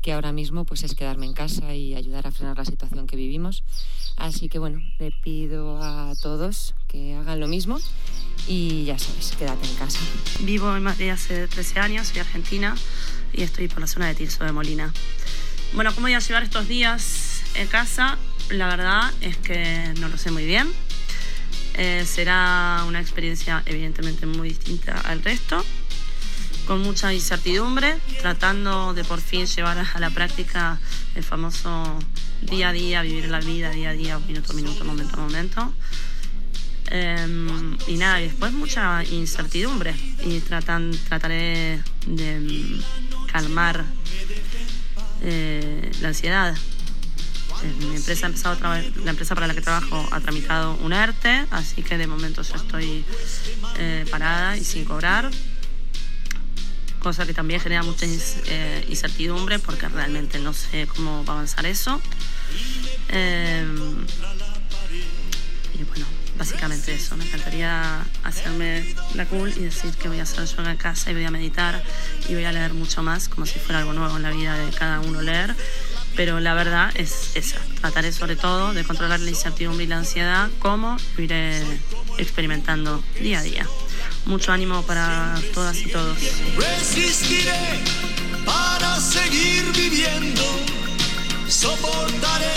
[0.00, 3.16] que ahora mismo pues es quedarme en casa y ayudar a frenar la situación que
[3.16, 3.64] vivimos.
[4.16, 7.80] Así que bueno, le pido a todos que hagan lo mismo
[8.46, 9.98] y ya sabes, quédate en casa.
[10.42, 12.76] Vivo en Madrid hace 13 años, soy argentina
[13.32, 14.92] y estoy por la zona de Tirso de Molina.
[15.72, 18.16] Bueno, ¿cómo voy a llevar estos días en casa?
[18.50, 20.68] La verdad es que no lo sé muy bien.
[21.74, 25.62] Eh, será una experiencia evidentemente muy distinta al resto,
[26.66, 30.78] con mucha incertidumbre, tratando de por fin llevar a la práctica
[31.14, 31.98] el famoso
[32.40, 35.74] día a día, vivir la vida día a día, minuto a minuto, momento a momento.
[36.88, 42.80] Em, y nada, y después mucha incertidumbre y tratan, trataré de
[43.30, 43.84] calmar
[45.22, 46.56] eh, la ansiedad.
[47.62, 47.74] Eh,
[49.04, 52.54] la empresa para la que trabajo ha tramitado un ERTE, así que de momento yo
[52.54, 53.04] estoy
[53.78, 55.30] eh, parada y sin cobrar,
[57.00, 62.00] cosa que también genera mucha incertidumbre porque realmente no sé cómo va a avanzar eso.
[65.78, 66.06] Y bueno,
[66.38, 67.16] básicamente eso.
[67.16, 71.14] Me encantaría hacerme la cool y decir que voy a hacer yoga en casa y
[71.14, 71.82] voy a meditar
[72.28, 74.70] y voy a leer mucho más, como si fuera algo nuevo en la vida de
[74.72, 75.54] cada uno leer.
[76.14, 77.58] Pero la verdad es esa.
[77.80, 81.62] Trataré sobre todo de controlar la incertidumbre y la ansiedad, como lo iré
[82.16, 83.66] experimentando día a día.
[84.24, 86.18] Mucho ánimo para todas y todos.
[86.56, 87.84] Resistiré
[88.44, 90.42] para seguir viviendo.
[91.48, 92.54] Soportaré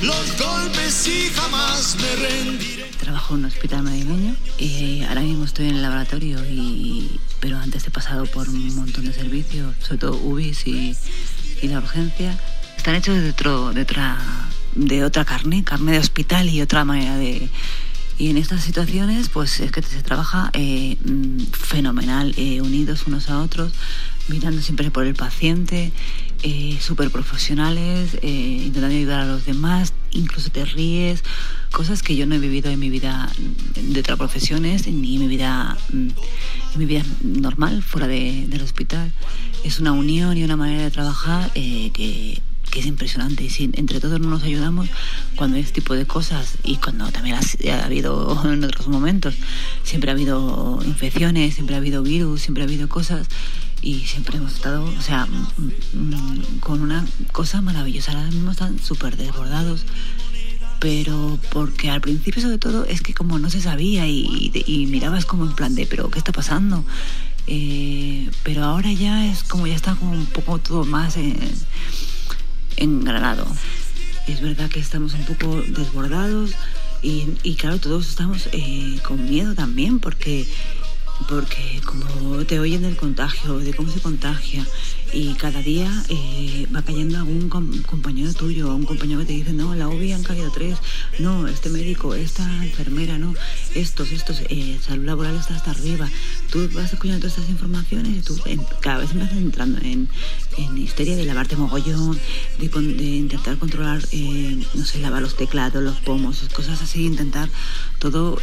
[0.00, 2.77] los golpes y jamás me rendiré.
[3.08, 7.86] Trabajo en un hospital madrileño y ahora mismo estoy en el laboratorio, y, pero antes
[7.86, 10.94] he pasado por un montón de servicios, sobre todo UBIs y,
[11.62, 12.38] y la urgencia.
[12.76, 14.18] Están hechos de, otro, de, otra,
[14.74, 17.48] de otra carne, carne de hospital y otra manera de...
[18.18, 23.30] Y en estas situaciones, pues es que se trabaja eh, mm, fenomenal, eh, unidos unos
[23.30, 23.72] a otros,
[24.28, 25.92] mirando siempre por el paciente,
[26.42, 31.24] eh, súper profesionales, eh, intentando ayudar a los demás, incluso te ríes,
[31.72, 33.30] cosas que yo no he vivido en mi vida
[33.74, 36.08] de otras profesiones, ni en mi vida, mm,
[36.74, 39.12] en mi vida normal, fuera de, del hospital.
[39.64, 43.44] Es una unión y una manera de trabajar eh, que que es impresionante.
[43.44, 44.88] Y si entre todos no nos ayudamos
[45.36, 49.34] cuando este tipo de cosas y cuando también ha, habido en otros momentos,
[49.82, 53.28] siempre ha habido infecciones, siempre ha habido virus, siempre ha habido cosas
[53.82, 55.26] y siempre hemos estado, o sea,
[56.60, 58.12] con una cosa maravillosa.
[58.12, 59.84] Ahora mismo están súper desbordados.
[60.80, 65.24] Pero porque al principio sobre todo es que como no se sabía y, y mirabas
[65.24, 66.84] como en plan de, pero ¿qué está pasando?
[67.50, 71.34] Eh, pero ahora ya es como ya está como un poco todo más en,
[72.76, 73.46] engranado.
[74.26, 76.52] Es verdad que estamos un poco desbordados
[77.00, 80.46] y, claro, todos estamos eh, con miedo también porque
[81.28, 84.66] porque como te oyen del contagio, de cómo se contagia,
[85.12, 89.74] y cada día eh, va cayendo algún compañero tuyo, un compañero que te dice, no,
[89.74, 90.78] la UBI han caído tres,
[91.18, 93.34] no, este médico, esta enfermera, no,
[93.74, 96.08] estos, estos, eh, salud laboral está hasta arriba.
[96.50, 98.38] Tú vas escuchando todas estas informaciones y tú
[98.80, 100.08] cada vez estás entrando en,
[100.56, 102.18] en histeria de lavarte mogollón,
[102.58, 107.48] de, de intentar controlar, eh, no sé, lavar los teclados, los pomos, cosas así, intentar
[107.98, 108.38] todo,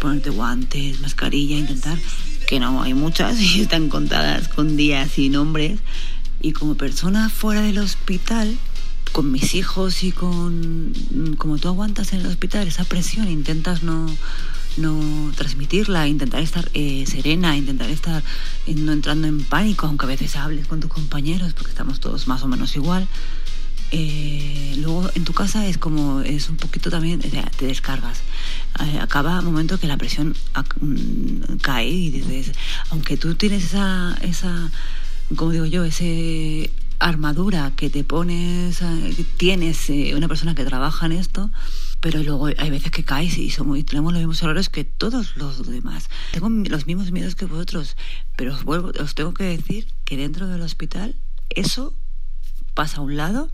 [0.00, 1.98] ponerte guantes, mascarilla, intentar
[2.46, 5.80] que no hay muchas y están contadas con días y nombres.
[6.40, 8.56] Y como persona fuera del hospital,
[9.12, 10.92] con mis hijos y con
[11.38, 14.06] como tú aguantas en el hospital esa presión, intentas no,
[14.76, 18.22] no transmitirla, intentar estar eh, serena, intentar estar
[18.66, 22.42] no entrando en pánico, aunque a veces hables con tus compañeros, porque estamos todos más
[22.42, 23.08] o menos igual.
[23.92, 28.20] Eh, luego en tu casa es como, es un poquito también, te descargas.
[28.80, 30.34] Eh, acaba un momento que la presión
[30.80, 32.52] mm, cae y dices,
[32.90, 34.70] aunque tú tienes esa, esa
[35.34, 41.12] como digo yo, ese armadura que te pones, eh, tienes una persona que trabaja en
[41.12, 41.50] esto,
[42.00, 43.50] pero luego hay veces que caes y
[43.84, 46.08] tenemos los mismos errores que todos los demás.
[46.32, 47.96] Tengo los mismos miedos que vosotros,
[48.36, 48.64] pero os,
[49.00, 51.14] os tengo que decir que dentro del hospital
[51.50, 51.94] eso
[52.74, 53.50] pasa a un lado,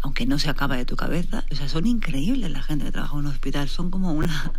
[0.00, 1.44] aunque no se acaba de tu cabeza.
[1.50, 4.52] O sea, son increíbles la gente que trabaja en un hospital, son como una...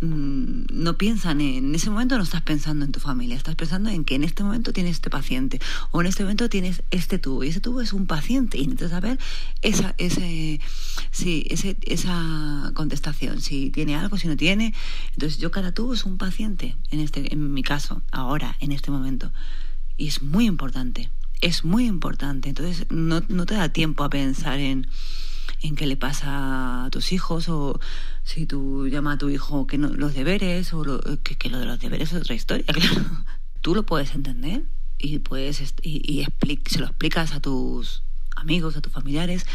[0.00, 4.04] Mm, no piensan en, ese momento no estás pensando en tu familia, estás pensando en
[4.04, 5.58] que en este momento tienes este paciente
[5.90, 8.92] o en este momento tienes este tubo y ese tubo es un paciente y necesitas
[8.92, 9.18] saber
[9.60, 10.60] esa, ese,
[11.10, 14.72] sí, ese, esa contestación, si tiene algo, si no tiene.
[15.14, 18.92] Entonces yo cada tubo es un paciente en, este, en mi caso, ahora, en este
[18.92, 19.32] momento.
[19.96, 22.48] Y es muy importante es muy importante.
[22.48, 24.86] Entonces no, no te da tiempo a pensar en,
[25.62, 27.80] en qué le pasa a tus hijos o
[28.24, 31.58] si tú llamas a tu hijo que no, los deberes o lo, que, que, lo
[31.58, 33.04] de los deberes es otra historia, claro.
[33.60, 34.64] Tú lo puedes entender
[34.98, 36.26] y puedes y, y
[36.66, 38.02] se lo explicas a tus
[38.36, 39.46] amigos, a tus familiares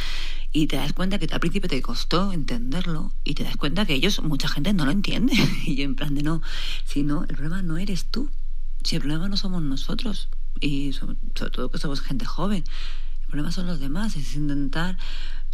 [0.51, 3.93] y te das cuenta que al principio te costó entenderlo y te das cuenta que
[3.95, 5.33] ellos, mucha gente no lo entiende.
[5.65, 6.41] Y yo en plan de no,
[6.85, 8.29] si no, el problema no eres tú,
[8.83, 10.29] si el problema no somos nosotros
[10.63, 12.63] y sobre, sobre todo que somos gente joven,
[13.21, 14.97] el problema son los demás, es intentar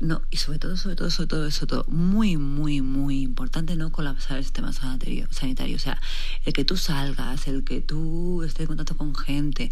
[0.02, 3.92] no, y sobre todo, sobre todo, sobre todo, eso todo, muy, muy, muy importante no
[3.92, 5.76] colapsar el sistema sanitario, sanitario.
[5.76, 6.00] O sea,
[6.46, 9.70] el que tú salgas, el que tú estés en contacto con gente,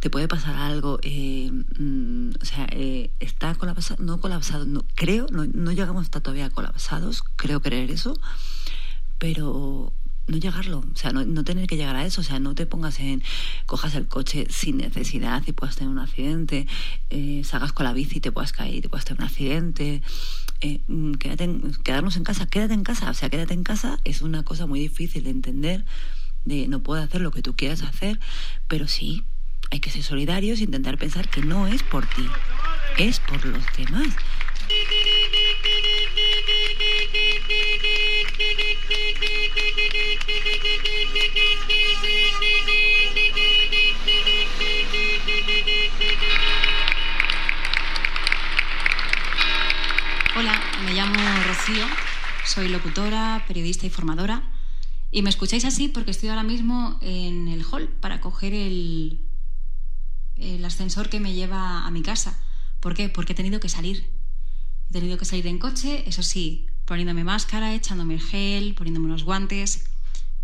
[0.00, 5.26] te puede pasar algo, eh, mm, o sea, eh, está colapsado, no colapsado, no, creo,
[5.30, 8.18] no, no llegamos a estar todavía colapsados, creo creer eso,
[9.18, 9.92] pero
[10.30, 13.00] no llegarlo, o sea, no, tener que llegar a eso, o sea, no te pongas
[13.00, 13.22] en,
[13.66, 16.66] cojas el coche sin necesidad y puedas tener un accidente,
[17.10, 20.02] eh, salgas con la bici y te puedas caer y te puedas tener un accidente,
[20.60, 20.80] eh,
[21.18, 24.44] quédate en, quedarnos en casa, quédate en casa, o sea, quédate en casa es una
[24.44, 25.84] cosa muy difícil de entender,
[26.44, 28.20] de no puedo hacer lo que tú quieras hacer,
[28.68, 29.24] pero sí,
[29.70, 32.26] hay que ser solidarios e intentar pensar que no es por ti,
[32.98, 34.14] es por los demás.
[52.46, 54.42] Soy locutora, periodista y formadora.
[55.12, 59.20] Y me escucháis así porque estoy ahora mismo en el hall para coger el,
[60.64, 62.36] ascensor que me lleva a mi casa.
[62.80, 63.08] ¿Por qué?
[63.08, 64.10] Porque he tenido que salir.
[64.88, 69.22] He tenido que salir en coche, eso sí, poniéndome máscara, echándome el gel, poniéndome unos
[69.22, 69.84] guantes.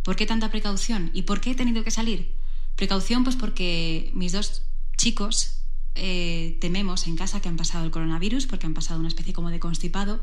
[0.04, 1.10] ¿Por qué tanta precaución?
[1.12, 2.36] ¿Y por qué he tenido que salir?
[2.76, 4.62] Precaución, pues porque mis dos
[4.96, 5.62] chicos
[5.96, 9.50] eh, tememos en casa que han pasado el coronavirus, porque han pasado una especie como
[9.50, 10.20] de constipado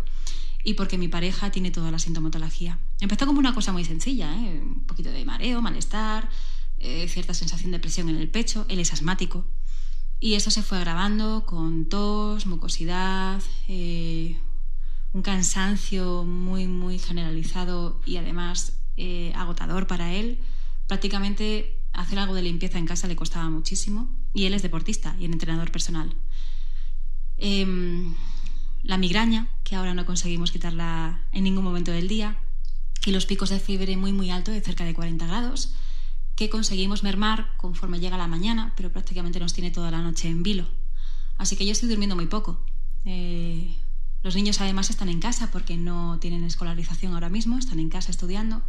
[0.64, 2.80] y porque mi pareja tiene toda la sintomatología.
[3.00, 4.62] Empezó como una cosa muy sencilla, ¿eh?
[4.62, 6.30] un poquito de mareo, malestar,
[6.80, 9.46] eh, cierta sensación de presión en el pecho, él es asmático.
[10.20, 14.38] Y eso se fue agravando con tos, mucosidad, eh,
[15.12, 20.40] un cansancio muy, muy generalizado y además eh, agotador para él.
[20.88, 25.26] Prácticamente hacer algo de limpieza en casa le costaba muchísimo y él es deportista y
[25.26, 26.16] entrenador personal.
[28.84, 32.38] La migraña, que ahora no conseguimos quitarla en ningún momento del día,
[33.06, 35.74] y los picos de fiebre muy muy alto de cerca de 40 grados,
[36.36, 40.44] que conseguimos mermar conforme llega la mañana, pero prácticamente nos tiene toda la noche en
[40.44, 40.68] vilo.
[41.38, 42.60] Así que yo estoy durmiendo muy poco.
[43.06, 43.76] Eh,
[44.22, 48.12] los niños además están en casa porque no tienen escolarización ahora mismo, están en casa
[48.12, 48.64] estudiando.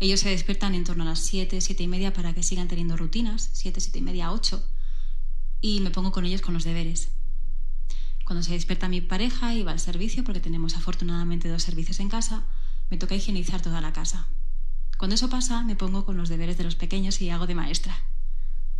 [0.00, 2.96] Ellos se despiertan en torno a las 7, 7 y media para que sigan teniendo
[2.96, 4.62] rutinas, 7, 7 y media, 8.
[5.60, 7.10] Y me pongo con ellos con los deberes.
[8.30, 12.08] Cuando se despierta mi pareja y va al servicio, porque tenemos afortunadamente dos servicios en
[12.08, 12.44] casa,
[12.88, 14.28] me toca higienizar toda la casa.
[14.98, 17.98] Cuando eso pasa, me pongo con los deberes de los pequeños y hago de maestra.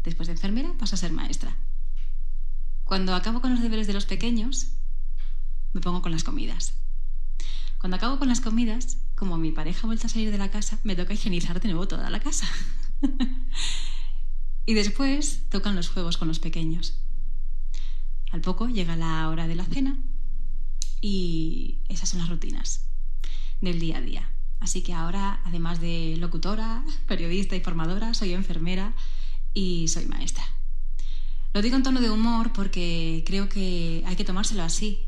[0.05, 1.57] Después de enfermera, paso a ser maestra.
[2.85, 4.69] Cuando acabo con los deberes de los pequeños,
[5.73, 6.75] me pongo con las comidas.
[7.79, 10.79] Cuando acabo con las comidas, como mi pareja ha vuelto a salir de la casa,
[10.85, 12.47] me toca higienizar de nuevo toda la casa.
[14.65, 17.01] y después tocan los juegos con los pequeños.
[18.31, 19.99] Al poco llega la hora de la cena
[21.01, 22.87] y esas son las rutinas
[23.61, 24.31] del día a día.
[24.61, 28.95] Así que ahora, además de locutora, periodista y formadora, soy enfermera
[29.55, 30.45] y soy maestra.
[31.53, 35.01] Lo digo en tono de humor porque creo que hay que tomárselo así.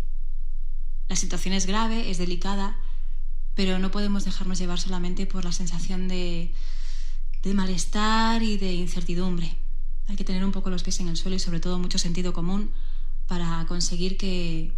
[1.09, 2.77] La situación es grave, es delicada,
[3.55, 6.53] pero no podemos dejarnos llevar solamente por la sensación de,
[7.43, 9.57] de malestar y de incertidumbre.
[10.09, 12.33] Hay que tener un poco los pies en el suelo y sobre todo mucho sentido
[12.33, 12.73] común
[13.27, 14.73] para conseguir que,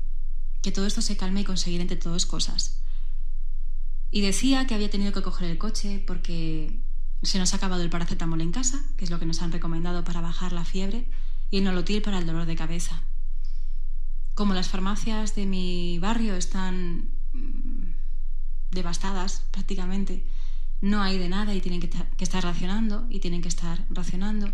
[0.75, 2.81] todo esto se calme y conseguir entre todos cosas.
[4.11, 6.81] Y decía que había tenido que coger el coche porque
[7.23, 10.05] se nos ha acabado el paracetamol en casa, que es lo que nos han recomendado
[10.05, 11.07] para bajar la fiebre,
[11.51, 13.03] y el nolotil para el dolor de cabeza.
[14.35, 17.09] Como las farmacias de mi barrio están
[18.71, 20.25] devastadas prácticamente,
[20.81, 24.53] no hay de nada y tienen que, que estar racionando y tienen que estar racionando,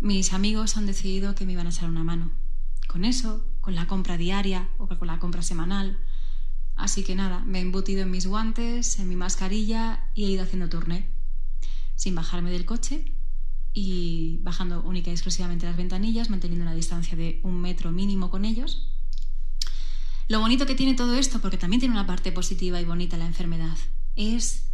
[0.00, 2.30] mis amigos han decidido que me iban a echar una mano.
[2.90, 5.98] Con eso, con la compra diaria o con la compra semanal,
[6.80, 10.44] Así que nada, me he embutido en mis guantes, en mi mascarilla y he ido
[10.44, 11.10] haciendo turné,
[11.94, 13.12] sin bajarme del coche
[13.74, 18.46] y bajando única y exclusivamente las ventanillas, manteniendo una distancia de un metro mínimo con
[18.46, 18.88] ellos.
[20.28, 23.26] Lo bonito que tiene todo esto, porque también tiene una parte positiva y bonita la
[23.26, 23.76] enfermedad,
[24.16, 24.64] es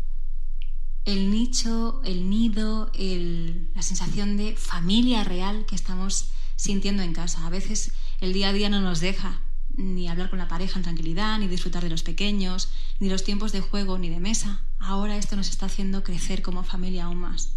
[1.04, 7.46] el nicho, el nido, la sensación de familia real que estamos sintiendo en casa.
[7.46, 9.40] A veces el día a día no nos deja
[9.76, 13.52] ni hablar con la pareja en tranquilidad, ni disfrutar de los pequeños, ni los tiempos
[13.52, 14.62] de juego, ni de mesa.
[14.78, 17.50] Ahora esto nos está haciendo crecer como familia aún más.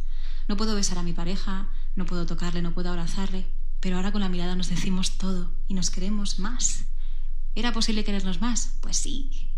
[0.47, 3.47] No puedo besar a mi pareja, no puedo tocarle, no puedo abrazarle,
[3.80, 6.86] pero ahora con la mirada nos decimos todo y nos queremos más.
[7.55, 8.74] ¿Era posible querernos más?
[8.82, 9.49] Pues sí.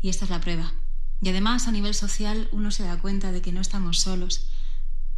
[0.00, 0.72] Y esta es la prueba.
[1.20, 4.48] Y además a nivel social uno se da cuenta de que no estamos solos.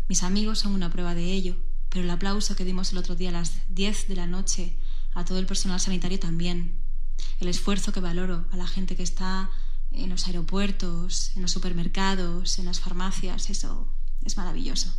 [0.09, 1.57] Mis amigos son una prueba de ello,
[1.89, 4.77] pero el aplauso que dimos el otro día a las 10 de la noche
[5.15, 6.79] a todo el personal sanitario también.
[7.41, 9.51] El esfuerzo que valoro a la gente que está
[9.91, 13.89] en los aeropuertos, en los supermercados, en las farmacias, eso
[14.25, 14.93] es maravilloso.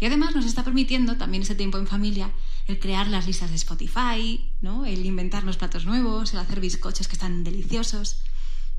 [0.00, 2.32] Y además nos está permitiendo también ese tiempo en familia
[2.66, 4.86] el crear las listas de Spotify, ¿no?
[4.86, 8.22] el inventarnos platos nuevos, el hacer bizcochos que están deliciosos.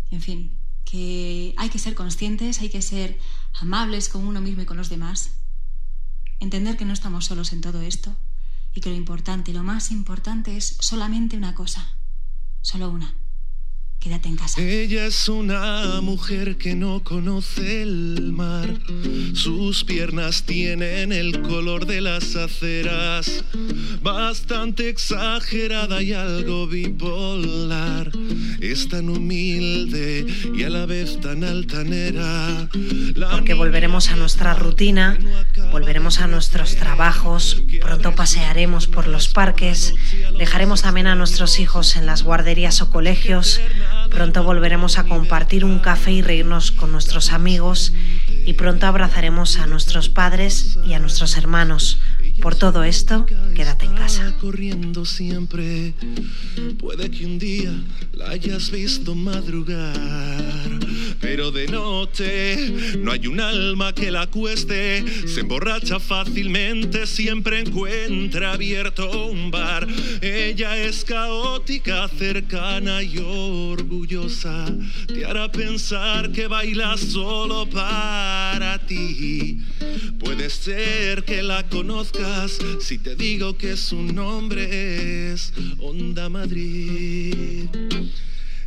[0.10, 3.20] En fin, que hay que ser conscientes, hay que ser
[3.60, 5.32] amables con uno mismo y con los demás.
[6.40, 8.16] Entender que no estamos solos en todo esto
[8.74, 11.98] y que lo importante, lo más importante es solamente una cosa,
[12.62, 13.21] solo una.
[14.02, 14.60] Quédate en casa.
[14.60, 18.68] Ella es una mujer que no conoce el mar.
[19.36, 23.44] Sus piernas tienen el color de las aceras.
[24.02, 28.12] Bastante exagerada y algo bipolar.
[28.60, 32.70] Es tan humilde y a la vez tan altanera.
[33.30, 35.20] Porque volveremos a nuestra rutina,
[35.72, 39.94] volveremos a nuestros trabajos, pronto pasearemos por los parques,
[40.40, 43.62] dejaremos también a nuestros hijos en las guarderías o colegios
[44.10, 47.94] Pronto volveremos a compartir un café y reírnos con nuestros amigos
[48.46, 52.00] y pronto abrazaremos a nuestros padres y a nuestros hermanos.
[52.42, 53.26] Por todo esto,
[53.56, 54.34] quédate en casa.
[54.40, 55.94] Corriendo siempre,
[56.80, 57.72] puede que un día
[58.14, 60.80] la hayas visto madrugar,
[61.20, 68.54] pero de noche no hay un alma que la cueste, se emborracha fácilmente, siempre encuentra
[68.54, 69.88] abierto un bar.
[70.22, 74.66] Ella es caótica, cercana y orgullosa,
[75.08, 78.31] te hará pensar que baila solo para
[78.88, 79.62] ti.
[80.20, 87.68] Puede ser que la conozcas si te digo que su nombre es Onda Madrid.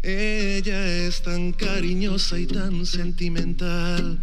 [0.06, 4.18] Ella es tan cariñosa y tan sentimental.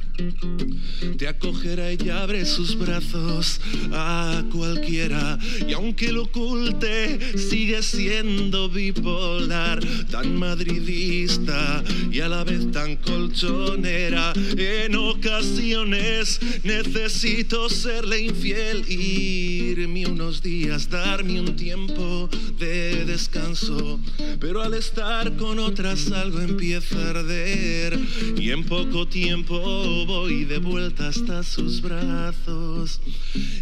[1.17, 3.59] Te acogerá y abre sus brazos
[3.91, 5.39] a cualquiera.
[5.67, 9.79] Y aunque lo oculte, sigue siendo bipolar.
[10.11, 14.33] Tan madridista y a la vez tan colchonera.
[14.55, 18.87] En ocasiones necesito serle infiel.
[18.87, 22.29] Irme unos días, darme un tiempo
[22.59, 23.99] de descanso.
[24.39, 27.97] Pero al estar con otras algo empieza a arder
[28.35, 29.57] y en poco tiempo
[30.05, 32.99] voy de vuelta hasta sus brazos.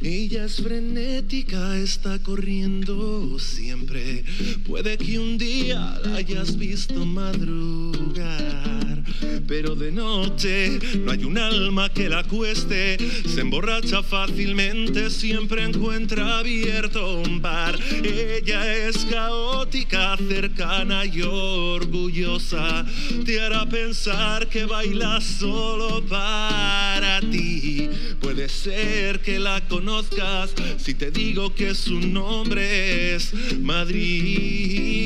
[0.02, 4.24] Ella es frenética, está corriendo siempre.
[4.66, 9.04] Puede que un día la hayas visto madrugar,
[9.48, 12.98] pero de noche no hay un alma que la cueste.
[13.28, 17.78] Se emborracha fácilmente, siempre encuentra abierto un bar.
[18.04, 21.99] Ella es caótica, cercana y orgullosa
[23.26, 27.90] te hará pensar que baila solo para ti.
[28.20, 35.00] Puede ser que la conozcas si te digo que su nombre es Madrid.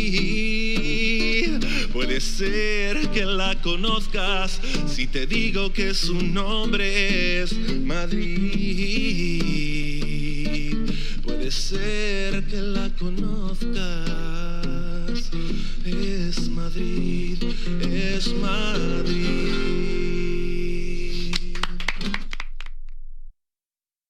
[1.92, 9.44] Puede ser que la conozcas si te digo que su nombre es Madrid.
[11.24, 14.53] Puede ser que la conozcas
[15.86, 17.44] es Madrid,
[17.82, 20.23] es Madrid.